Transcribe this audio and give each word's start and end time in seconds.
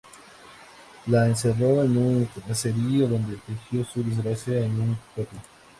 La 1.05 1.27
encerró 1.27 1.83
en 1.83 1.95
un 1.95 2.25
caserío, 2.47 3.07
dónde 3.07 3.37
tejió 3.45 3.85
su 3.85 4.03
desgracia 4.03 4.59
en 4.65 4.81
un 4.81 4.97
peplo. 5.15 5.37